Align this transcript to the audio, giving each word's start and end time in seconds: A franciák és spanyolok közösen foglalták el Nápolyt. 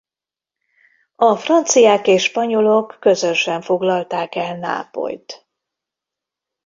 A 1.15 1.35
franciák 1.35 2.07
és 2.07 2.23
spanyolok 2.23 2.97
közösen 2.99 3.61
foglalták 3.61 4.35
el 4.35 4.57
Nápolyt. 4.57 5.47